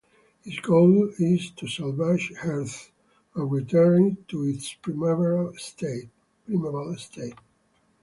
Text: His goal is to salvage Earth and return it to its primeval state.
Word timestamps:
His 0.43 0.59
goal 0.61 1.11
is 1.19 1.51
to 1.51 1.67
salvage 1.67 2.33
Earth 2.43 2.89
and 3.35 3.51
return 3.51 4.13
it 4.17 4.27
to 4.29 4.43
its 4.45 4.73
primeval 4.73 5.53
state. 5.59 6.09